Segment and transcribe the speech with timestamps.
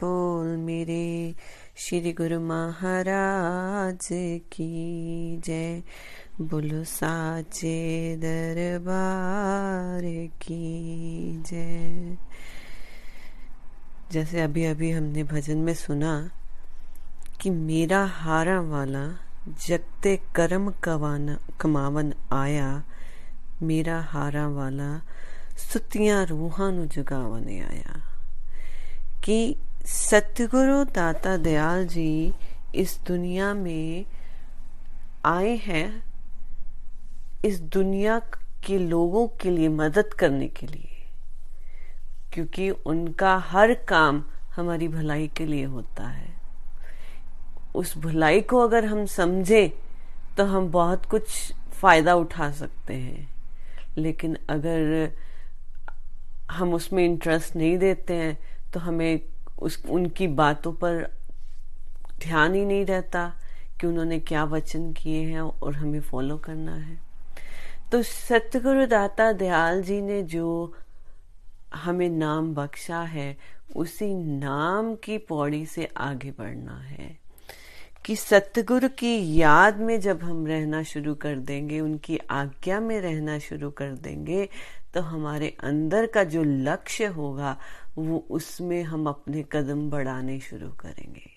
[0.00, 1.34] बोल मेरे
[1.76, 4.08] श्री गुरु महाराज
[4.52, 5.82] की जय
[6.40, 7.76] बोलो साचे
[8.16, 10.02] दरबार
[10.42, 12.16] की जय
[14.12, 16.14] जैसे अभी अभी हमने भजन में सुना
[17.40, 19.06] कि मेरा हारा वाला
[19.66, 22.70] जगते कर्म कवाना कमावन आया
[23.62, 25.00] मेरा हारा वाला
[25.60, 28.00] ਸੁੱਤੀਆਂ ਰੂਹਾਂ ਨੂੰ ਜਗਾਵਣ ਆਇਆ
[29.24, 29.54] कि
[29.85, 32.33] सतगुरु दाता दयाल जी
[32.75, 34.05] इस दुनिया में
[35.25, 36.03] आए हैं,
[37.45, 38.17] इस दुनिया
[38.65, 41.03] के लोगों के लिए मदद करने के लिए,
[42.33, 44.23] क्योंकि उनका हर काम
[44.55, 46.33] हमारी भलाई के लिए होता है।
[47.75, 49.67] उस भलाई को अगर हम समझे
[50.37, 53.27] तो हम बहुत कुछ फ़ायदा उठा सकते हैं।
[53.97, 55.11] लेकिन अगर
[56.51, 58.37] हम उसमें इंटरेस्ट नहीं देते हैं
[58.73, 59.19] तो हमें
[59.59, 61.09] उस, उनकी बातों पर
[62.19, 63.33] ध्यान ही नहीं रहता
[63.81, 66.97] कि उन्होंने क्या वचन किए हैं और हमें फॉलो करना है।
[67.91, 70.75] तो सतगुरु दाता दयाल जी ने जो
[71.75, 73.37] हमें नाम बख्शा है,
[73.75, 77.25] उसी नाम की पौड़ी से आगे बढ़ना है।
[78.05, 83.39] कि सतगुरु की याद में जब हम रहना शुरू कर देंगे, उनकी आज्ञा में रहना
[83.39, 84.49] शुरू कर देंगे
[84.93, 87.57] तो हमारे अंदर का जो लक्ष्य होगा
[87.97, 91.35] वो उसमें हम अपने कदम बढ़ाने शुरू करेंगे।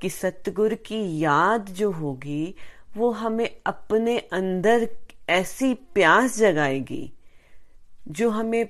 [0.00, 2.54] कि सतगुरु की याद जो होगी,
[2.96, 4.90] वो हमें अपने अंदर
[5.28, 7.12] ऐसी प्यास जगाएगी,
[8.08, 8.68] जो हमें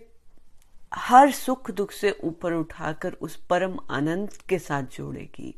[0.94, 5.54] हर सुख दुख से ऊपर उठाकर उस परम आनंद के साथ जोड़ेगी,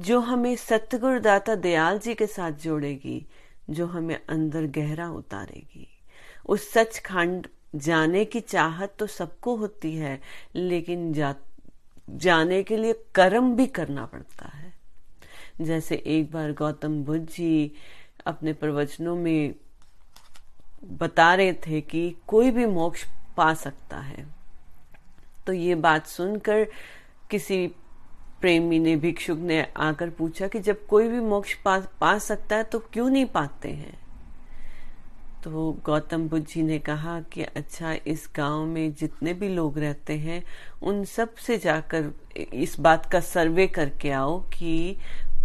[0.00, 3.26] जो हमें सतगुरु दाता दयाल जी के साथ जोड़ेगी,
[3.70, 5.88] जो हमें अंदर गहरा उतारेगी।
[6.46, 10.20] उस सचखंड जाने की चाहत तो सबको होती है
[10.54, 11.34] लेकिन जा,
[12.10, 14.72] जाने के लिए कर्म भी करना पड़ता है।
[15.60, 17.72] जैसे एक बार गौतम बुद्ध जी
[18.26, 19.54] अपने प्रवचनों में
[20.84, 23.04] बता रहे थे कि कोई भी मोक्ष
[23.36, 24.26] पा सकता है।
[25.46, 26.66] तो ये बात सुनकर
[27.30, 27.66] किसी
[28.40, 32.64] प्रेमी ने भिक्षुक ने आकर पूछा कि जब कोई भी मोक्ष पा, पा सकता है
[32.64, 34.03] तो क्यों नहीं पाते हैं?
[35.44, 40.12] तो गौतम बुद्ध जी ने कहा कि अच्छा इस गाँव में जितने भी लोग रहते
[40.12, 40.42] हैं,
[40.82, 42.12] उन सबसे जाकर
[42.54, 44.96] इस बात का सर्वे करके आओ कि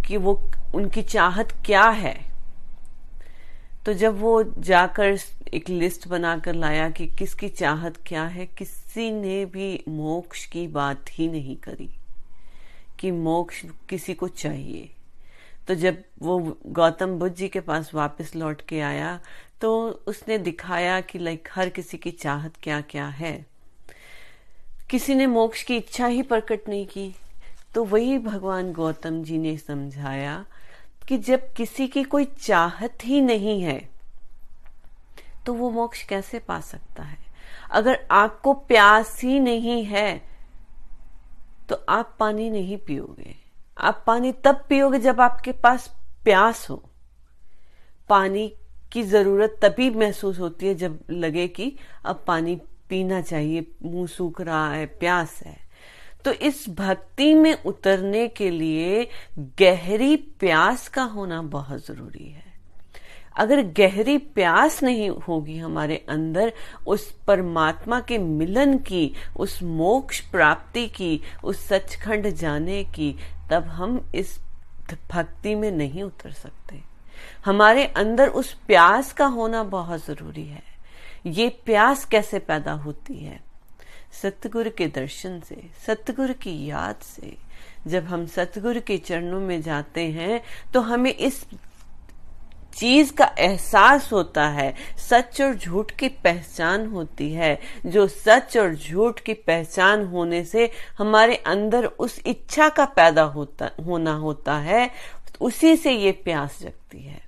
[0.08, 2.14] कि वो, उनकी चाहत क्या है।
[3.86, 5.18] तो जब वो जाकर
[5.54, 11.04] एक लिस्ट बनाकर लाया कि किसकी चाहत क्या है, किसी ने भी मोक्ष की बात
[11.10, 11.90] ही नहीं करी
[12.98, 14.90] कि मोक्ष किसी को चाहिए।
[15.68, 19.20] तो जब वो गौतम बुद्ध जी के पास वापस लौट के आया
[19.60, 23.46] तो उसने दिखाया कि लाइक हर किसी की चाहत क्या क्या है।
[24.90, 27.14] किसी ने मोक्ष की इच्छा ही प्रकट नहीं की।
[27.74, 30.44] तो वही भगवान गौतम जी ने समझाया
[31.08, 33.78] कि जब किसी की कोई चाहत ही नहीं है
[35.46, 37.18] तो वो मोक्ष कैसे पा सकता है?
[37.70, 40.22] अगर आपको प्यास ही नहीं है
[41.68, 43.34] तो आप पानी नहीं पियोगे।
[43.78, 45.88] आप पानी तब पियोगे जब आपके पास
[46.24, 46.82] प्यास हो।
[48.08, 48.52] पानी
[48.92, 54.40] की ज़रूरत तभी महसूस होती है जब लगे कि अब पानी पीना चाहिए, मुँह सूख
[54.40, 55.70] रहा है, प्यास है।
[56.24, 59.08] तो इस भक्ति में उतरने के लिए
[59.38, 62.50] गहरी प्यास का होना बहुत ज़रूरी है।
[63.36, 66.52] अगर गहरी प्यास नहीं होगी हमारे अंदर,
[66.86, 73.16] उस परमात्मा के मिलन की, उस मोक्ष प्राप्ति की, उस सचखंड जाने की,
[73.50, 74.40] तब हम इस
[75.12, 76.89] भक्ति में नहीं उतर सकते।
[77.44, 80.62] हमारे अंदर उस प्यास का होना बहुत ज़रूरी है।
[81.26, 83.40] ये प्यास कैसे पैदा होती है?
[84.22, 87.36] सतगुरु के दर्शन से, सतगुरु की याद से।
[87.86, 90.40] जब हम सतगुरु के चरणों में जाते हैं
[90.72, 91.44] तो हमें इस
[92.74, 98.74] चीज़ का एहसास होता है। सच और झूठ की पहचान होती है। जो सच और
[98.74, 104.90] झूठ की पहचान होने से हमारे अंदर उस इच्छा का पैदा होता, होना होता है
[105.40, 107.22] उसी से ये प्यास जगती है।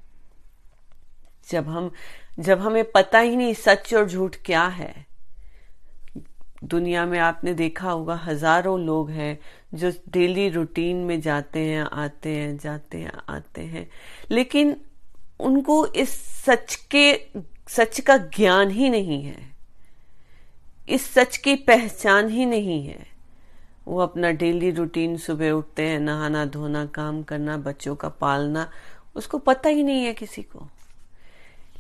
[1.51, 1.93] जब हम,
[2.39, 5.07] जब हमें पता ही नहीं सच और झूठ क्या है।
[6.65, 9.39] दुनिया में आपने देखा होगा हज़ारों लोग हैं
[9.75, 13.91] जो डेली रूटीन में जाते हैं, आते हैं, जाते हैं, आते हैं।
[14.31, 14.77] लेकिन
[15.41, 16.11] उनको इस
[16.45, 17.21] सच के,
[17.69, 19.53] सच का ज्ञान ही नहीं है।
[20.89, 23.12] इस सच की पहचान ही नहीं है।
[23.87, 28.69] वो अपना डेली रूटीन सुबह उठते हैं, नहाना, धोना, काम करना, बच्चों का पालना,
[29.17, 30.69] उसको पता ही नहीं है किसी को।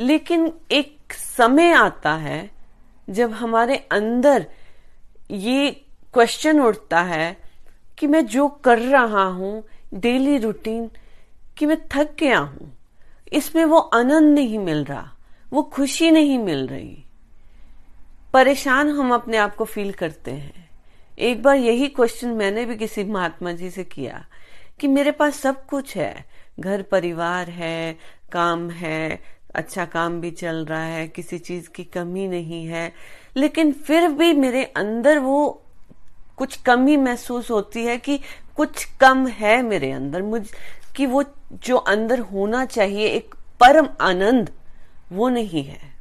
[0.00, 2.50] लेकिन एक समय आता है
[3.10, 4.46] जब हमारे अंदर
[5.30, 5.70] ये
[6.14, 7.36] क्वेश्चन उठता है
[7.98, 9.62] कि मैं जो कर रहा हूँ
[9.94, 10.90] डेली रूटीन
[11.58, 12.72] कि मैं थक गया हूँ,
[13.32, 15.10] इसमें वो आनंद नहीं मिल रहा,
[15.52, 17.04] वो खुशी नहीं मिल रही।
[18.32, 20.61] परेशान हम अपने आप को फील करते हैं।
[21.22, 24.26] एक बार यही क्वेश्चन मैंने भी किसी महात्मा जी से किया
[24.80, 26.24] कि मेरे पास सब कुछ है।
[26.60, 27.98] घर, परिवार है,
[28.32, 29.22] काम है
[29.54, 32.92] अच्छा काम भी चल रहा है, किसी चीज़ की कमी नहीं है।
[33.36, 35.62] लेकिन फिर भी मेरे अंदर वो
[36.36, 38.20] कुछ कमी महसूस होती है कि
[38.56, 40.48] कुछ कम है मेरे अंदर। मुझ,
[40.96, 44.50] कि वो जो अंदर होना चाहिए, एक परम आनंद,
[45.12, 45.92] वो नहीं है।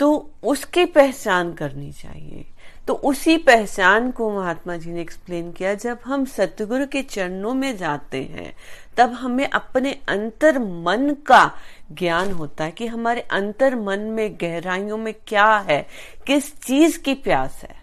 [0.00, 2.44] तो उसकी पहचान करनी चाहिए।
[2.86, 7.76] तो उसी पहचान को महात्मा जी ने एक्सप्लेन किया, जब हम सतगुरु के चरणों में
[7.76, 8.56] जाते हैं,
[8.96, 11.52] तब हमें अपने अंतर मन का
[11.92, 15.86] ज्ञान होता है कि हमारे अंतर मन में, गहराइयों में क्या है,
[16.26, 17.82] किस चीज़ की प्यास है।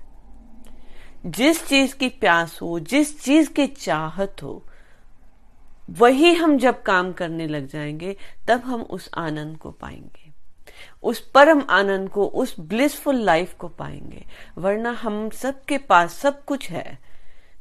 [1.25, 4.63] जिस चीज़ की प्यास हो, जिस चीज़ की चाहत हो,
[5.89, 8.17] वही हम जब काम करने लग जाएँगे,
[8.47, 10.28] तब हम उस आनंद को पाएँगे।
[11.03, 14.25] उस परम आनंद को, उस ब्लिसफुल लाइफ को पाएँगे।
[14.57, 16.99] वरना हम सबके पास सब कुछ है।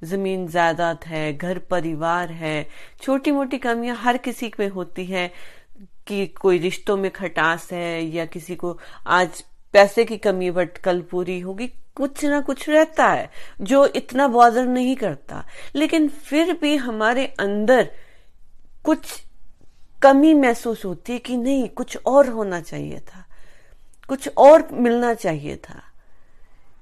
[0.04, 2.68] ज़मीन जायदाद है, घर परिवार है
[3.02, 5.32] छोटी मोटी कमियाँ हर किसी में होती है
[6.06, 11.00] कि कोई रिश्तों में खटास है या किसी को आज पैसे की कमी बट कल
[11.00, 13.30] पूरी होगी, कुछ ना कुछ रहता है,
[13.60, 17.90] जो इतना बॉदर नहीं करता। लेकिन फिर भी हमारे अंदर
[18.84, 19.22] कुछ
[20.02, 23.24] कमी महसूस होती है कि नहीं, कुछ और होना चाहिए था।
[24.08, 25.82] कुछ और मिलना चाहिए था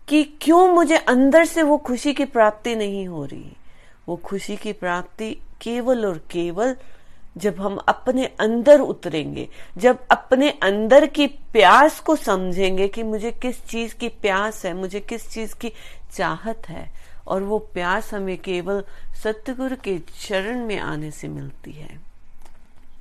[0.08, 3.56] कि क्यों मुझे अंदर से वो खुशी की प्राप्ति नहीं हो रही?
[4.08, 6.76] वो खुशी की प्राप्ति केवल और केवल
[7.37, 13.67] जब हम अपने अंदर उतरेंगे, जब अपने अंदर की प्यास को समझेंगे कि मुझे किस
[13.67, 15.73] चीज़ की प्यास है, मुझे किस चीज़ की
[16.17, 16.90] चाहत है,
[17.26, 18.84] और वो प्यास हमें केवल
[19.23, 22.15] सतगुरु के चरण में आने से मिलती है।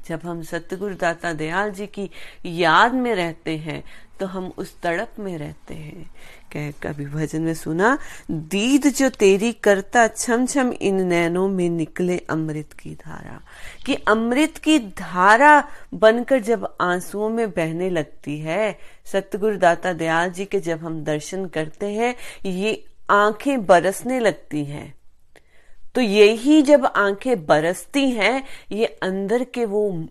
[0.08, 2.10] जब हम सतगुरु दाता दयाल जी की
[2.46, 3.84] याद में रहते हैं
[4.20, 6.12] तो हम उस तड़प में रहते हैं।
[6.54, 7.98] कह, कभी भजन में सुना,
[8.32, 13.42] दीद जो तेरी करता छम छम इन नैनों में निकले अमृत की धारा।
[13.86, 20.46] कि अमृत की धारा बनकर जब आंसुओं में बहने लगती है, सतगुरु दाता दयाल जी
[20.46, 22.16] के जब हम दर्शन करते हैं,
[22.46, 24.96] ये आँखें बरसने लगती हैं।
[25.96, 30.06] तो यही जब आँखें बरसती हैं, ये अंदर के वो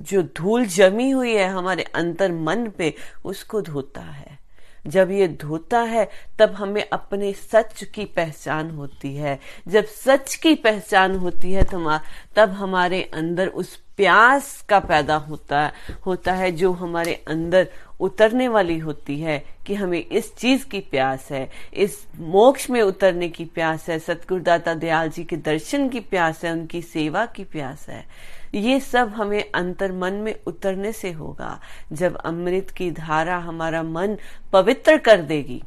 [0.00, 2.94] जो धूल जमी हुई है हमारे अंतर मन पे,
[3.24, 4.38] उसको धोता है।
[4.86, 6.08] जब ये धोता है,
[6.38, 11.98] तब हमें अपने सच की पहचान होती है। जब सच की पहचान होती है तो
[12.36, 15.72] तब हमारे अंदर उस प्यास का पैदा होता है
[16.06, 17.68] होता है जो हमारे अंदर
[18.00, 23.28] उतरने वाली होती है कि हमें इस चीज़ की प्यास है, इस मोक्ष में उतरने
[23.28, 27.88] की प्यास है, सतगुरुदाता दयाल जी के दर्शन की प्यास है, उनकी सेवा की प्यास
[27.88, 28.06] है।
[28.54, 31.60] ये सब हमें अंतर मन में उतरने से होगा।
[31.92, 34.16] जब अमृत की धारा हमारा मन
[34.52, 35.62] पवित्र कर देगी,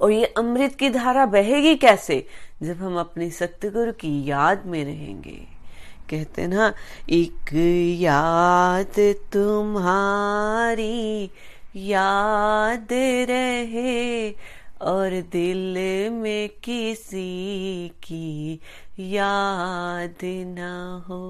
[0.00, 2.26] और ये अमृत की धारा बहेगी कैसे?
[2.62, 5.51] जब हम अपनी सत्यगुरु की याद में रहेंगे।
[6.12, 6.72] कहते ना,
[7.10, 7.54] एक
[8.00, 11.30] याद तुम्हारी
[11.76, 12.88] याद
[13.30, 14.30] रहे
[14.82, 15.76] और दिल
[16.12, 18.60] में किसी की
[18.98, 21.22] याद ना हो।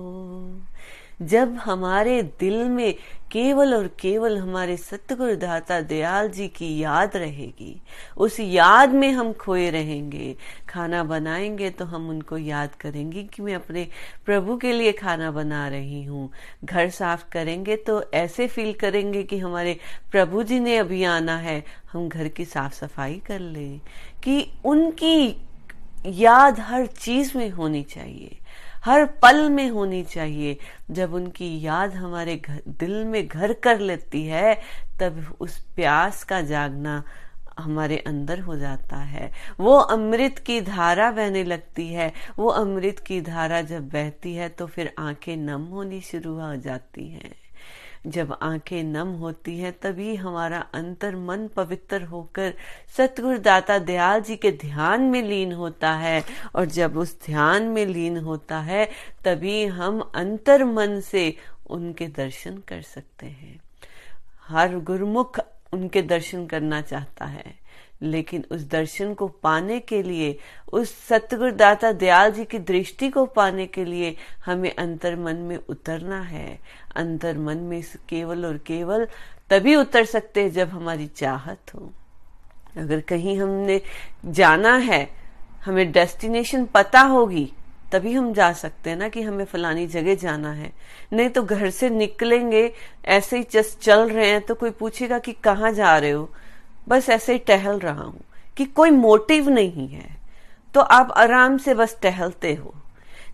[1.23, 2.95] जब हमारे दिल में
[3.33, 7.81] केवल और केवल हमारे सतगुरु दाता दयाल जी की याद रहेगी,
[8.17, 10.37] उस याद में हम खोए रहेंगे,
[10.69, 13.88] खाना बनाएँगे तो हम उनको याद करेंगे कि मैं अपने
[14.26, 16.31] प्रभु के लिए खाना बना रही हूँ।
[16.64, 19.79] घर साफ़ करेंगे तो ऐसे फील करेंगे कि हमारे
[20.12, 23.69] प्रभु जी ने अभी आना है, हम घर की साफ़ सफ़ाई कर ले।
[24.25, 25.37] कि उनकी
[26.07, 28.37] याद हर चीज़ में होनी चाहिए।
[28.85, 30.59] हर पल में होनी चाहिए।
[30.91, 34.55] जब उनकी याद हमारे घर, दिल में घर कर लेती है
[35.01, 37.03] तब उस प्यास का जागना
[37.59, 43.21] हमारे अंदर हो जाता है। वो अमृत की धारा बहने लगती है। वो अमृत की
[43.21, 47.42] धारा जब बहती है तो फिर आँखें नम होनी शुरू हो जाती हैं।
[48.06, 52.54] जब आँखें नम होती हैं, तभी हमारा अंतर मन पवित्र होकर
[52.97, 57.87] सतगुरु दाता दयाल जी के ध्यान में लीन होता है। और जब उस ध्यान में
[57.87, 58.90] लीन होता है,
[59.25, 61.37] तभी हम अंतर मन से
[61.71, 63.61] उनके दर्शन कर सकते हैं।
[64.49, 65.38] हर गुरुमुख
[65.73, 67.62] उनके दर्शन करना चाहता है।
[68.02, 70.38] लेकिन उस दर्शन को पाने के लिए,
[70.73, 74.16] उस सतगुरु दाता दयाल जी की दृष्टि को पाने के लिए
[74.47, 76.59] हमें अंतर मन में उतरना है।
[76.97, 79.06] अंतर मन में केवल और केवल
[79.50, 81.92] तभी उतर सकते हैं जब हमारी चाहत हो।
[82.76, 83.80] अगर कहीं हमने
[84.26, 85.09] जाना है,
[85.64, 87.52] हमें डेस्टिनेशन पता होगी,
[87.92, 90.73] तभी हम जा सकते हैं ना कि हमें फलानी जगह जाना है।
[91.12, 92.73] नहीं तो घर से निकलेंगे,
[93.04, 96.30] ऐसे ही जस्ट चल रहे हैं तो कोई पूछेगा कि कहाँ जा रहे हो?
[96.87, 98.21] बस ऐसे टहल रहा हूँ
[98.57, 100.09] कि कोई मोटिव नहीं है।
[100.75, 102.75] तो आप आराम से बस टहलते हो।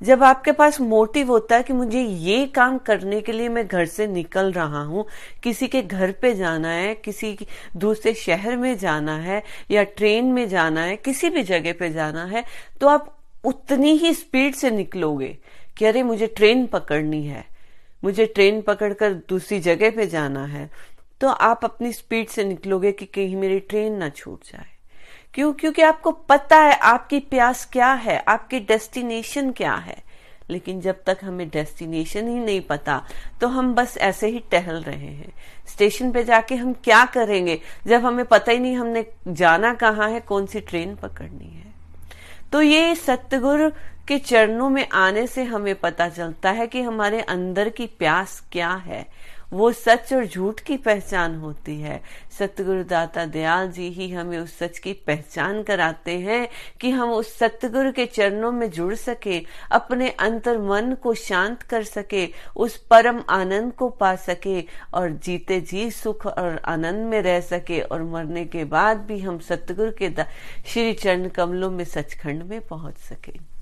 [0.02, 3.87] जब आपके पास मोटिव होता है कि मुझे ये काम करने के लिए मैं घर
[3.87, 5.05] से निकल रहा हूँ,
[5.43, 7.37] किसी के घर पे जाना है, किसी
[7.76, 12.25] दूसरे शहर में जाना है, या ट्रेन में जाना है, किसी भी जगह पे जाना
[12.26, 12.45] है
[12.81, 13.14] तो आप
[13.45, 15.37] उतनी ही स्पीड से निकलोगे
[15.78, 17.45] कि अरे मुझे ट्रेन पकड़नी है,
[18.05, 20.71] मुझे ट्रेन पकड़कर दूसरी जगह पे जाना है।
[21.20, 24.66] तो आप अपनी स्पीड से निकलोगे कि कहीं मेरी ट्रेन ना छूट जाए।
[25.34, 25.52] क्यों?
[25.52, 29.96] क्योंकि आपको पता है आपकी प्यास क्या है, आपकी डेस्टिनेशन क्या है।
[30.50, 33.02] लेकिन जब तक हमें डेस्टिनेशन ही नहीं पता
[33.40, 35.32] तो हम बस ऐसे ही टहल रहे हैं।
[35.68, 37.60] स्टेशन पे जाके हम क्या करेंगे?
[37.87, 41.66] जब हमें पता ही नहीं हमने जाना कहाँ है, कौन सी ट्रेन पकड़नी है।
[42.52, 43.70] तो ये सतगुरु
[44.08, 48.70] के चरणों में आने से हमें पता चलता है कि हमारे अंदर की प्यास क्या
[48.70, 49.06] है।
[49.52, 52.00] वो सच और झूठ की पहचान होती है।
[52.38, 56.49] सतगुरु दाता दयाल जी ही हमें उस सच की पहचान कराते हैं
[56.81, 59.40] कि हम उस सतगुरु के चरणों में जुड़ सके,
[59.73, 64.64] अपने अंतर मन को शांत कर सके, उस परम आनंद को पा सके
[64.95, 69.38] और जीते जी सुख और आनंद में रह सके और मरने के बाद भी हम
[69.38, 70.11] सतगुरु के
[70.67, 73.58] श्री चरण कमलों में सचखंड में पहुँच सके।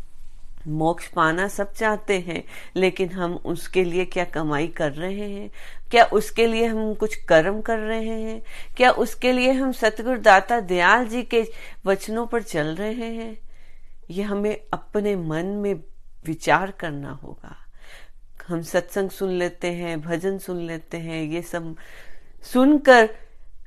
[0.66, 2.44] मोक्ष पाना सब चाहते हैं,
[2.76, 5.50] लेकिन हम उसके लिए क्या कमाई कर रहे हैं?
[5.90, 8.42] क्या उसके लिए हम कुछ कर्म कर रहे हैं?
[8.76, 11.44] क्या उसके लिए हम सतगुरु दाता दयाल जी के
[11.86, 13.38] वचनों पर चल रहे हैं?
[14.10, 15.74] ये हमें अपने मन में
[16.26, 17.56] विचार करना होगा।
[18.48, 21.76] हम सत्संग सुन लेते हैं, भजन सुन लेते हैं, ये सब
[22.42, 23.08] सुनकर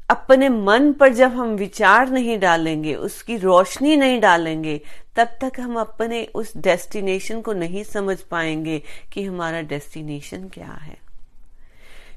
[0.09, 4.81] अपने मन पर जब हम विचार नहीं डालेंगे, उसकी रोशनी नहीं डालेंगे,
[5.15, 10.97] तब तक हम अपने उस डेस्टिनेशन को नहीं समझ पाएँगे कि हमारा डेस्टिनेशन क्या है।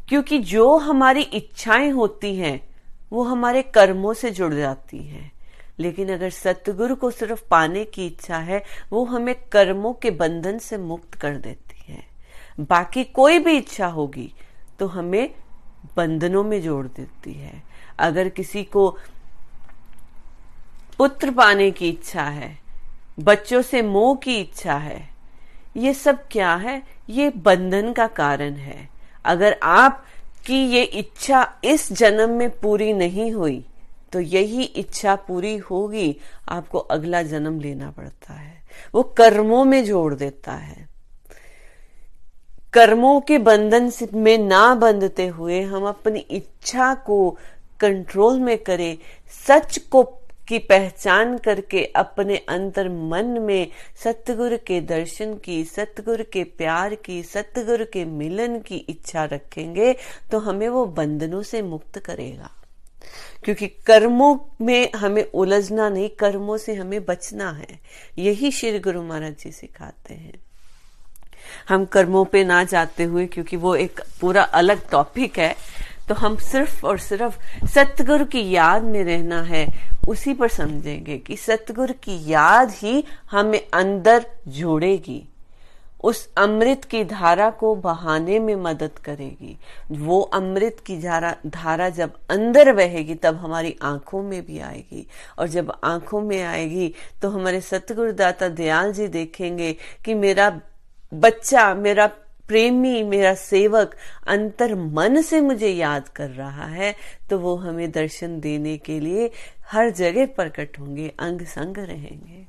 [0.09, 2.69] क्योंकि जो हमारी इच्छाएँ होती हैं,
[3.13, 5.33] वो हमारे कर्मों से जुड़ जाती हैं।
[5.79, 10.79] लेकिन अगर सतगुरु को सिर्फ़ पाने की इच्छा है, वो हमें कर्मों के बंधन से
[10.79, 12.05] मुक्त कर देती है।
[12.61, 14.35] बाकी कोई भी इच्छा होगी
[14.79, 15.35] तो हमें
[15.97, 18.89] बंधनों में जोड़ देती है। अगर किसी को
[20.99, 22.59] पुत्र पाने की इच्छा है,
[23.21, 25.09] बच्चों से मोह की इच्छा है,
[25.77, 26.83] ये सब क्या है?
[27.11, 28.89] ये बंधन का कारण है।
[29.25, 30.05] अगर आप
[30.47, 33.65] की ये इच्छा इस जन्म में पूरी नहीं हुई
[34.13, 36.17] तो यही इच्छा पूरी होगी,
[36.49, 38.63] आपको अगला जन्म लेना पड़ता है।
[38.95, 40.89] वो कर्मों में जोड़ देता है।
[42.75, 47.39] कर्मों के बंधन में ना बंधते हुए हम अपनी इच्छा को
[47.83, 48.99] कंट्रोल में करे,
[49.49, 50.03] सच को
[50.49, 53.69] की पहचान करके अपने अंतर मन में
[54.05, 59.95] सतगुरु के दर्शन की, सतगुरु के प्यार की, सतगुरु के मिलन की इच्छा रखेंगे
[60.31, 62.51] तो हमें वो बंधनों से मुक्त करेगा।
[63.45, 67.79] क्योंकि कर्मों में हमें उलझना नहीं, कर्मों से हमें बचना है।
[68.19, 70.35] यही श्री गुरु महाराज जी सिखाते हैं।
[71.69, 75.55] हम कर्मों पे ना जाते हुए, क्योंकि वो एक पूरा अलग टॉपिक है
[76.09, 79.67] तो हम सिर्फ़ और सिर्फ़ सतगुरु की याद में रहना है।
[80.09, 85.23] उसी पर समझेंगे कि सतगुरु की याद ही हमें अंदर जोड़ेगी।
[86.05, 89.57] उस अमृत की धारा को बहाने में मदद करेगी।
[89.91, 95.07] वो अमृत की धारा धारा जब अंदर बहेगी, तब हमारी आँखों में भी आएगी।
[95.39, 100.61] और जब आँखों में आएगी तो हमारे सतगुरु दाता दयाल जी देखेंगे कि मेरा
[101.15, 102.11] बच्चा, मेरा
[102.49, 103.97] प्रेमी मेरा सेवक
[104.27, 106.95] अंतर मन से मुझे याद कर रहा है
[107.31, 109.31] तो वो हमें दर्शन देने के लिए
[109.73, 112.47] हर जगह प्रकट होंगे अंग संग रहेंगे।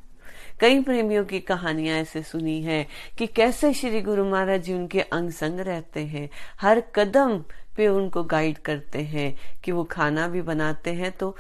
[0.60, 2.86] कई प्रेमियों की कहानियाँ ऐसे सुनी है
[3.18, 6.30] कि कैसे श्री गुरु महाराज जी उनके अंग संग रहते हैं।
[6.62, 7.38] हर कदम
[7.78, 9.34] पे उनको गाइड करते हैं
[9.64, 11.36] कि वो खाना भी बनाते हैं तो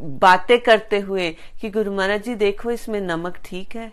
[0.00, 1.30] बातें करते हुए
[1.60, 3.92] कि गुरु महाराज जी, देखो इसमें नमक ठीक है?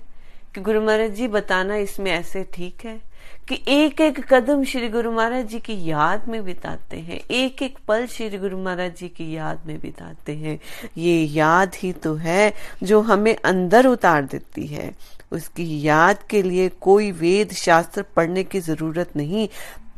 [0.55, 3.10] कि गुरु महाराज जी, बताना इसमें ऐसे ठीक है?
[3.47, 7.77] कि एक एक कदम श्री गुरु महाराज जी की याद में बिताते हैं। एक एक
[7.87, 10.59] पल श्री गुरु महाराज जी की याद में बिताते हैं।
[10.97, 14.91] ये याद ही तो है जो हमें अंदर उतार देती है।
[15.31, 19.49] उसकी याद के लिए कोई वेद शास्त्र पढ़ने की ज़रूरत नहीं।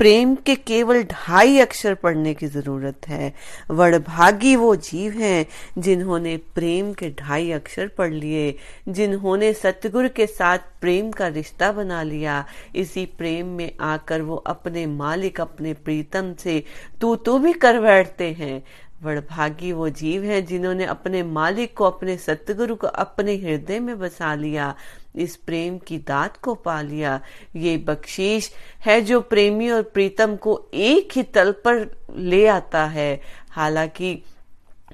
[0.04, 3.32] प्रेम के केवल ढाई अक्षर पढ़ने की ज़रूरत है।
[3.72, 5.46] वड़भागी वो जीव हैं
[5.78, 8.56] जिन्होंने प्रेम के ढाई अक्षर पढ़ लिए,
[8.90, 12.44] जिन्होंने सतगुरु के साथ प्रेम का रिश्ता बना लिया।
[12.76, 16.64] इसी प्रेम में आकर वो अपने मालिक, अपने प्रीतम से
[17.02, 18.64] तू तू भी कर बैठते हैं।
[19.04, 24.36] वड़भागी वो जीव है जिन्होंने अपने मालिक को, अपने सतगुरु को अपने हृदय में बसा
[24.36, 24.74] लिया।
[25.16, 27.22] इस प्रेम की दात को पा लिया।
[27.56, 28.52] ये बख्शीश
[28.86, 34.24] है जो प्रेमी और प्रीतम को एक ही तल पर ले आता है। हालाँकि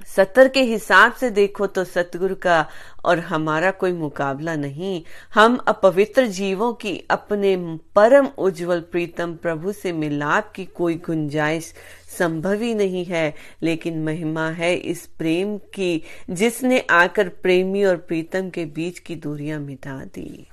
[0.06, 2.66] सत्तर के हिसाब से देखो तो सतगुरु का
[3.04, 5.02] और हमारा कोई मुकाबला नहीं।
[5.34, 7.56] हम अपवित्र जीवों की अपने
[7.96, 11.72] परम उज्जवल प्रीतम प्रभु से मिलाप की कोई गुंजाइश
[12.18, 18.50] संभव ही नहीं है, लेकिन महिमा है इस प्रेम की जिसने आकर प्रेमी और प्रीतम
[18.50, 20.46] के बीच की दूरियाँ मिटा दी।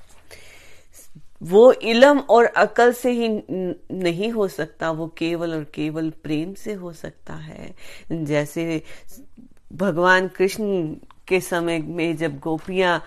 [1.42, 6.74] वो इलम और अकल से ही नहीं हो सकता, वो केवल और केवल प्रेम से
[6.74, 7.74] हो सकता है।
[8.12, 8.82] जैसे
[9.74, 10.88] भगवान कृष्ण
[11.28, 13.02] के समय में जब गोपियाँ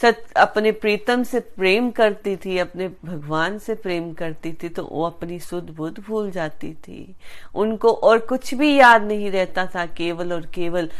[0.00, 5.04] सत, अपने प्रीतम से प्रेम करती थी, अपने भगवान से प्रेम करती थी तो वो
[5.06, 7.14] अपनी सुध बुद्ध भूल जाती थी।
[7.54, 10.90] उनको और कुछ भी याद नहीं रहता था, केवल और केवल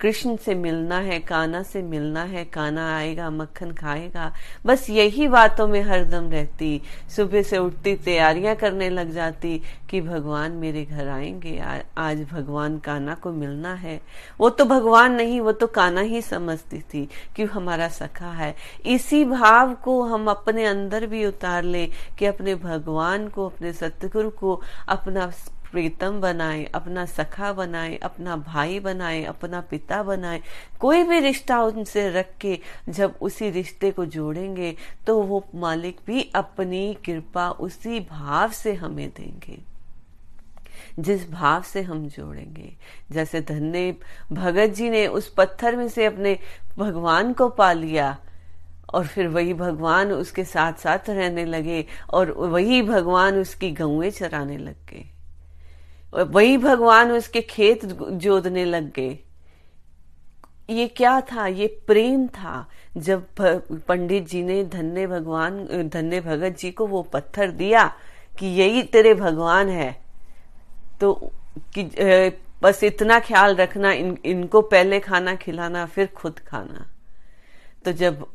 [0.00, 4.32] कृष्ण से मिलना है काना से मिलना है काना आएगा, मक्खन खाएगा।
[4.66, 6.82] बस यही बातों में हरदम रहती।
[7.16, 11.62] सुबह से उठती, तैयारियाँ करने लग जाती कि भगवान मेरे घर आएँगे
[11.98, 14.00] आज भगवान काना को मिलना है।
[14.40, 18.54] वो तो भगवान नहीं, वो तो काना ही समझती थी कि हमारा सखा है।
[18.86, 21.86] इसी भाव को हम अपने अंदर भी उतार ले
[22.18, 25.32] कि अपने भगवान को, अपने सतगुरु को, अपना
[25.72, 30.42] प्रीतम बनाए, अपना सखा बनाए, अपना भाई बनाए, अपना पिता बनाए।
[30.80, 32.58] कोई भी रिश्ता उनसे रख के
[32.88, 39.08] जब उसी रिश्ते को जोड़ेंगे तो वो मालिक भी अपनी कृपा उसी भाव से हमें
[39.08, 39.58] देंगे।
[40.98, 42.72] जिस भाव से हम जोड़ेंगे।
[43.10, 43.96] जैसे धन्य
[44.32, 46.38] भगत जी ने उस पत्थर में से अपने
[46.78, 48.16] भगवान को पा लिया,
[48.94, 54.58] और फिर वही भगवान उसके साथ साथ रहने लगे, और वही भगवान उसकी गौएँ चराने
[54.58, 55.04] लग गए।
[56.12, 59.18] वही भगवान उसके खेत जोतने लग गए।
[60.70, 61.46] ये क्या था?
[61.46, 63.24] ये प्रेम था। जब
[63.88, 67.86] पंडित जी ने धन्य भगवान, धन्य भगत जी को वो पत्थर दिया
[68.38, 69.90] कि यही तेरे भगवान है
[71.00, 71.12] तो
[71.76, 71.82] कि
[72.62, 76.86] बस इतना ख्याल रखना, इन, इनको पहले खाना खिलाना, फिर खुद खाना।
[77.84, 78.26] तो जब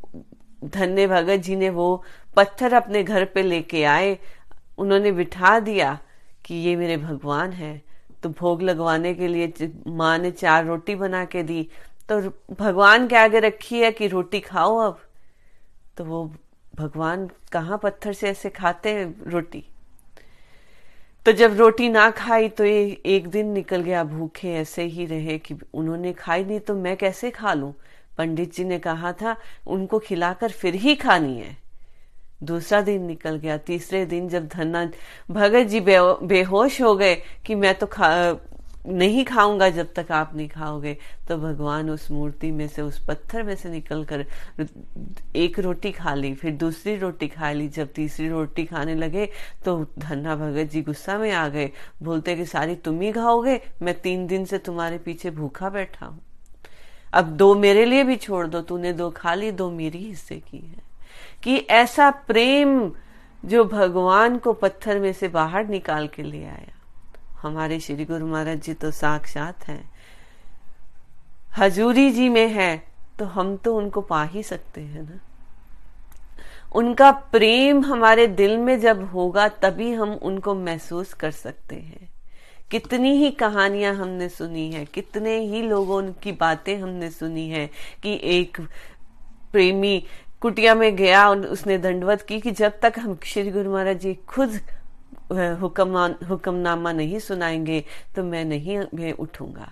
[0.66, 2.04] धन्य भगत जी ने वो
[2.36, 4.18] पत्थर अपने घर पे लेके आए,
[4.78, 5.98] उन्होंने बिठा दिया
[6.46, 7.82] कि ये मेरे भगवान है
[8.24, 11.68] तो भोग लगवाने के लिए माँ ने चार रोटी बना के दी
[12.10, 12.20] तो
[12.56, 15.00] भगवान के आगे रखी है कि रोटी खाओ अब।
[15.98, 16.26] तो वो
[16.76, 19.64] भगवान कहाँ पत्थर से ऐसे खाते हैं रोटी?
[21.26, 25.38] तो जब रोटी ना खाई तो ये एक दिन निकल गया भूखे, ऐसे ही रहे
[25.38, 27.74] कि उन्होंने खाई नहीं तो मैं कैसे खा लूँ?
[28.18, 29.36] पंडित जी ने कहा था,
[29.68, 31.58] उनको खिलाकर फिर ही खानी है।
[32.46, 34.90] दूसरा दिन निकल गया, तीसरे दिन जब धन्ना,
[35.32, 38.10] भगत जी बेहोश हो गए कि मैं तो खा,
[38.88, 40.96] नहीं खाऊँगा जब तक आप नहीं खाओगे
[41.28, 44.26] तो भगवान उस मूर्ति में से, उस पत्थर में से निकल कर
[45.36, 49.26] एक रोटी खा ली, फिर दूसरी रोटी खा ली। जब तीसरी रोटी खाने लगे
[49.66, 51.70] तो धन्ना भगत जी गुस्सा में आ गए,
[52.04, 56.22] बोलते कि सारी तुम ही खाओगे, मैं तीन दिन से तुम्हारे पीछे भूखा बैठा हूँ।
[57.14, 60.58] अब दो मेरे लिए भी छोड़ दो, तूने दो खा ली, दो मेरी हिस्से की
[60.58, 60.84] है।
[61.46, 62.92] कि ऐसा प्रेम
[63.46, 66.74] जो भगवान को पत्थर में से बाहर निकाल के ले आया।
[67.42, 69.84] हमारे श्री गुरु महाराज जी तो साक्षात हैं।
[71.58, 72.84] हजूरी जी में है
[73.20, 75.20] तो हम तो उनको पा ही सकते हैं ना।
[76.76, 82.10] उनका प्रेम हमारे दिल में जब होगा, तभी हम उनको महसूस कर सकते हैं।
[82.72, 87.70] कितनी ही कहानियाँ हमने सुनी है, कितने ही लोगों की बातें हमने सुनी है
[88.04, 88.62] कि एक
[89.52, 90.04] प्रेमी
[90.46, 94.14] कुटिया में गया और उसने दंडवत की कि जब तक हम श्री गुरु महाराज जी
[94.30, 94.60] खुद
[95.62, 97.84] हुक्म हुक्मनामा नहीं सुनाएँगे
[98.16, 99.72] तो मैं नहीं, मैं उठूँगा।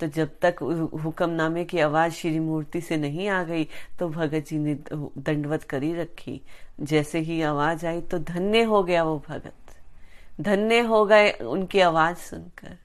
[0.00, 0.62] तो जब तक
[1.04, 5.94] हुक्मनामे की आवाज़ श्री मूर्ति से नहीं आ गई तो भगत जी ने दंडवत करी
[5.94, 6.40] रखी।
[6.80, 9.76] जैसे ही आवाज़ आई तो धन्य हो गया वो भगत।
[10.40, 12.76] धन्य हो गए उनकी आवाज़ सुनकर।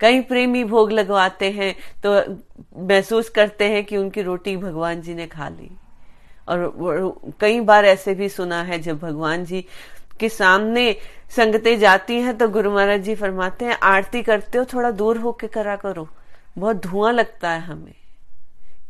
[0.00, 2.20] कई प्रेमी भोग लगवाते हैं तो
[2.86, 5.76] महसूस करते हैं कि उनकी रोटी भगवान जी ने खा ली।
[6.50, 9.64] और कई बार ऐसे भी सुना है, जब भगवान जी
[10.20, 10.96] के सामने
[11.36, 15.46] संगतें जाती हैं तो गुरु महाराज जी फरमाते हैं, आरती करते हो, थोड़ा दूर होके
[15.46, 16.08] करा करो।
[16.58, 17.94] बहुत धुआँ लगता है हमें।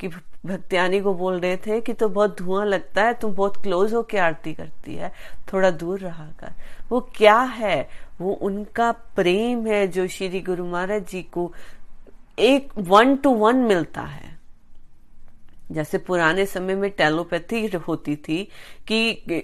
[0.00, 0.08] कि
[0.46, 4.18] भक्तियानी को बोल रहे थे कि तो बहुत धुआँ लगता है, तुम बहुत क्लोज होके
[4.18, 5.12] आरती करती है,
[5.52, 6.52] थोड़ा दूर रहा कर।
[6.90, 7.88] वो क्या है?
[8.20, 11.52] वो उनका प्रेम है जो श्री गुरु महाराज जी को
[12.38, 14.39] एक वन टू वन मिलता है।
[15.70, 18.42] जैसे पुराने समय में टेलोपैथी होती थी
[18.88, 19.42] कि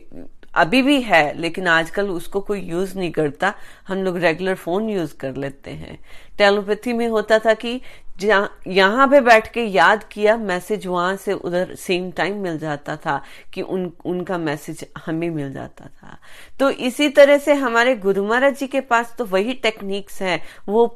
[0.55, 3.53] अभी भी है, लेकिन आजकल उसको कोई यूज़ नहीं करता।
[3.89, 5.99] हम लोग रेगुलर फ़ोन यूज़ कर लेते हैं।
[6.39, 7.81] टेलोपैथी में होता था कि
[8.23, 13.21] यहाँ पे बैठ के याद किया, मैसेज वहाँ से उधर सेम टाइम मिल जाता था
[13.55, 16.19] कि उन, उनका मैसेज हमें मिल जाता था।
[16.61, 20.87] तो इसी तरह से हमारे गुरु महाराज जी के पास तो वही टेक्निक्स है। वो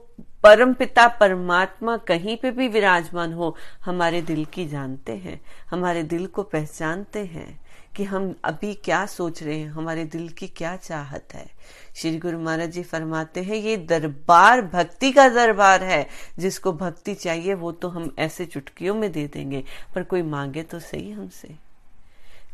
[0.44, 6.26] परम पिता परमात्मा कहीं पे भी विराजमान हो, हमारे दिल की जानते हैं, हमारे दिल
[6.26, 7.61] को पहचानते हैं
[7.96, 11.50] कि हम अभी क्या सोच रहे हैं, हमारे दिल की क्या चाहत है।
[11.96, 16.07] श्री गुरु महाराज जी फरमाते हैं, ये दरबार भक्ति का दरबार है।
[16.38, 20.79] जिसको भक्ति चाहिए, वो तो हम ऐसे चुटकियों में दे देंगे, पर कोई मांगे तो
[20.79, 21.55] सही हमसे।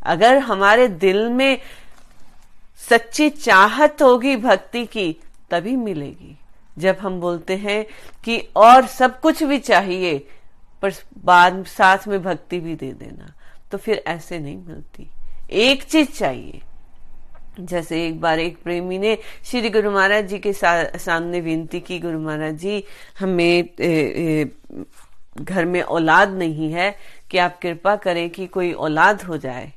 [0.03, 1.59] अगर हमारे दिल में
[2.89, 5.17] सच्ची चाहत होगी भक्ति की,
[5.51, 6.39] तभी मिलेगी।
[6.79, 7.87] जब हम बोलते हैं
[8.25, 10.19] कि और सब कुछ भी चाहिए
[10.83, 13.33] पर बाद साथ में भक्ति भी दे देना
[13.71, 15.09] तो फिर ऐसे नहीं मिलती।
[15.51, 16.61] एक चीज़ चाहिए।
[17.61, 21.99] जैसे एक बार एक प्रेमी ने श्री गुरु महाराज जी के सा, सामने विनती की
[21.99, 22.85] गुरु महाराज जी
[23.19, 24.51] हमें ए, ए,
[25.41, 26.97] घर में औलाद नहीं है
[27.31, 29.73] कि आप कृपा करें कि कोई औलाद हो जाए।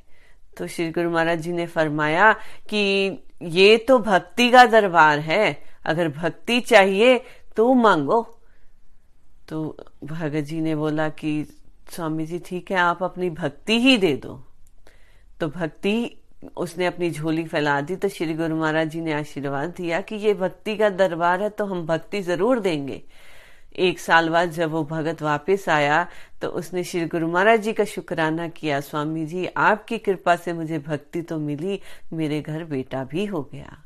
[0.56, 2.32] तो श्री गुरु महाराज जी ने फरमाया
[2.68, 3.10] कि
[3.42, 7.18] ये तो भक्ति का दरबार है अगर भक्ति चाहिए
[7.56, 8.22] तो मांगो।
[9.48, 11.44] तो भगत जी ने बोला कि,
[11.90, 14.40] स्वामी जी, ठीक है, आप अपनी भक्ति ही दे दो।
[15.40, 16.16] तो भक्ति,
[16.56, 20.34] उसने अपनी झोली फैला दी तो श्री गुरु महाराज जी ने आशीर्वाद दिया कि ये
[20.34, 23.02] भक्ति का दरबार है तो हम भक्ति ज़रूर देंगे।
[23.78, 26.06] एक साल बाद जब वो भगत वापस आया
[26.42, 30.78] तो उसने श्री गुरु महाराज जी का शुक्राना किया, स्वामी जी, आपकी कृपा से मुझे
[30.78, 31.80] भक्ति तो मिली,
[32.12, 33.78] मेरे घर बेटा भी हो गया।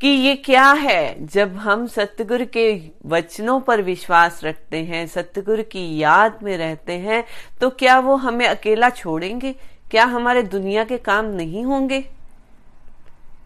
[0.00, 1.26] कि ये क्या है?
[1.26, 7.24] जब हम सतगुरु के वचनों पर विश्वास रखते हैं, सतगुरु की याद में रहते हैं
[7.60, 9.52] तो क्या वो हमें अकेला छोड़ेंगे?
[9.90, 12.04] क्या हमारे दुनिया के काम नहीं होंगे?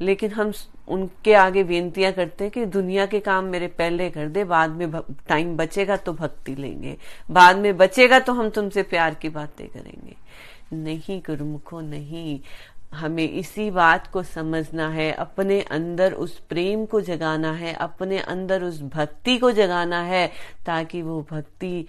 [0.01, 0.53] लेकिन हम
[0.89, 4.93] उनके आगे बेनतियाँ करते हैं कि दुनिया के काम मेरे पहले कर दे, बाद में
[5.29, 6.97] टाइम बचेगा तो भक्ति लेंगे।
[7.31, 10.17] बाद में बचेगा तो हम तुमसे प्यार की बातें करेंगे।
[10.73, 12.41] नहीं, गुरुमुखो, नहीं।
[12.95, 18.63] हमें इसी बात को समझना है, अपने अंदर उस प्रेम को जगाना है, अपने अंदर
[18.63, 20.27] उस भक्ति को जगाना है,
[20.67, 21.87] ताकि वो भक्ति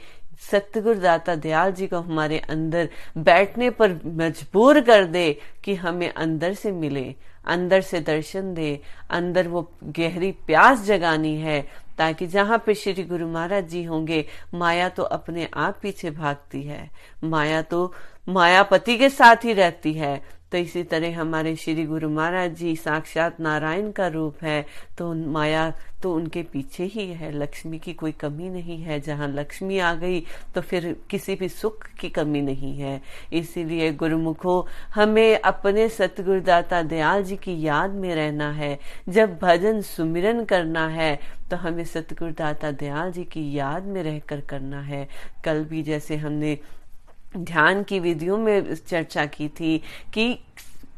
[0.52, 5.32] सतगुरु दाता दयाल जी को हमारे अंदर बैठने पर मजबूर कर दे
[5.64, 7.16] कि हमें अंदर से मिले,
[7.46, 11.62] अंदर से दर्शन दे, अंदर वो गहरी प्यास जगानी है,
[11.98, 16.90] ताकि जहाँ पे श्री गुरु महाराज जी होंगे, माया तो अपने आप पीछे भागती है,
[17.24, 17.94] माया तो
[18.30, 20.22] मायापति के साथ ही रहती है
[20.56, 24.66] तो इसी तरह हमारे श्री गुरु महाराज जी साक्षात नारायण का रूप है
[24.98, 25.64] तो माया
[26.02, 30.20] तो उनके पीछे ही है, लक्ष्मी की कोई कमी नहीं है। जहाँ लक्ष्मी आ गई
[30.56, 33.02] तो फिर किसी भी सुख की कमी नहीं है।
[33.34, 38.78] इसीलिए गुरुमुखो, हमें अपने सतगुरुदाता दयाल जी की याद में रहना है।
[39.10, 41.20] जब भजन सुमिरन करना है
[41.52, 45.08] तो हमें सतगुरुदाता दयाल जी की याद में रहकर करना है।
[45.46, 46.58] कल भी जैसे हमने
[47.38, 49.82] ध्यान की विधियों में चर्चा की थी
[50.14, 50.40] कि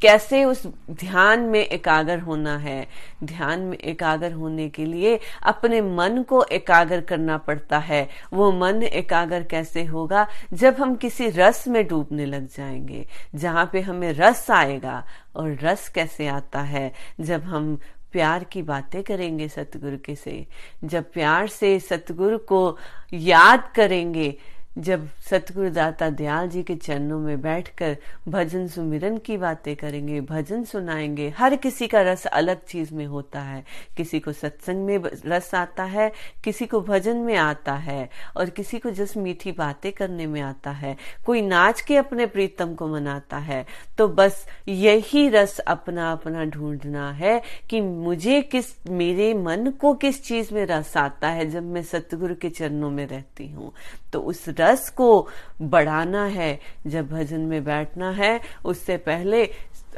[0.02, 2.88] कैसे उस ध्यान में एकाग्र होना है।
[3.24, 8.84] ध्यान में एकाग्र होने के लिए अपने मन को एकाग्र करना पड़ता है। वो मन
[8.84, 10.28] एकाग्र कैसे होगा?
[10.54, 15.90] जब हम किसी रस में डूबने लग जाएँगे, जहाँ पे हमें रस आएगा और रस
[15.90, 17.80] कैसे आता है। जब हम
[18.12, 20.48] प्यार की बातें करेंगे सतगुरु के से,
[20.84, 22.78] जब प्यार से सतगुरु को
[23.14, 24.38] याद करेंगे
[24.78, 30.64] जब सतगुरु दाता दयाल जी के चरणों में बैठकर भजन सुमिरन की बातें करेंगे, भजन
[30.64, 33.64] सुनाएँगे, हर किसी का रस अलग चीज़ में होता है।
[33.98, 36.12] किसी को सत्संग में रस आता है,
[36.44, 40.72] किसी को भजन में आता है और किसी को जस मीठी बातें करने में आता
[40.72, 43.66] है। कोई नाच के अपने प्रीतम को मनाता है
[43.98, 50.24] तो बस यही रस अपना अपना ढूंढना है कि मुझे किस, मेरे मन को किस
[50.24, 53.72] चीज़ में रस आता है जब मैं सतगुरु के चरणों में रहती हूँ।
[54.14, 55.28] तो उस रस को
[55.62, 59.46] बढ़ाना है। जब भजन में बैठना है, उससे पहले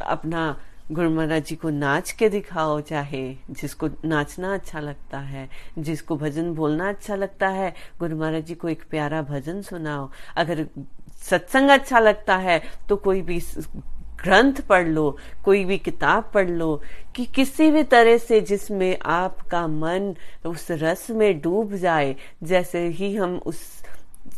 [0.01, 0.57] अपना
[0.91, 5.47] गुरु महाराज जी को नाच के दिखाओ, चाहे जिसको नाचना अच्छा लगता है,
[5.79, 10.65] जिसको भजन बोलना अच्छा लगता है, गुरु महाराज जी को एक प्यारा भजन सुनाओ। अगर
[11.21, 13.39] सत्संग अच्छा लगता है तो कोई भी
[14.23, 16.81] ग्रंथ पढ़ लो, कोई भी किताब पढ़ लो,
[17.15, 20.13] कि किसी भी तरह से जिसमें आपका मन
[20.45, 23.61] उस रस में डूब जाए, जैसे ही हम उस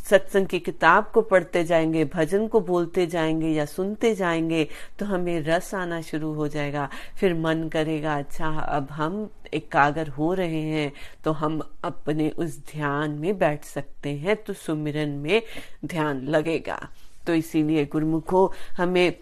[0.10, 4.68] सत्संग की किताब को पढ़ते जाएँगे, भजन को बोलते जाएँगे या सुनते जाएँगे
[5.00, 6.88] तो हमें रस आना शुरू हो जाएगा।
[7.20, 10.92] फिर मन करेगा अच्छा अब हम एकाग्र हो रहे हैं
[11.24, 15.42] तो हम अपने उस ध्यान में बैठ सकते हैं तो सुमिरन में
[15.86, 16.88] ध्यान लगेगा।
[17.28, 19.14] तो इसीलिए गुरुमुखो, हमें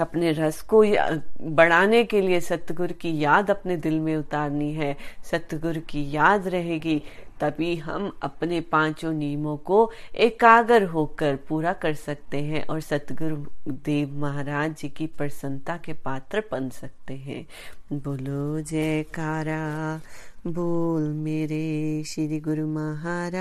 [0.00, 0.82] अपने रस को
[1.52, 4.96] बढ़ाने के लिए सतगुरु की याद अपने दिल में उतारनी है।
[5.30, 7.02] सतगुरु की याद रहेगी
[7.42, 14.18] तभी हम अपने पाँचों नियमों को एकाग्र होकर पूरा कर सकते हैं और सतगुरु देव
[14.18, 17.46] महाराज जी की प्रसन्नता के पात्र बन सकते हैं।
[17.92, 20.00] बोलो, जयकारा।
[20.46, 23.34] बोल मेरे श्री गुरु महाराज।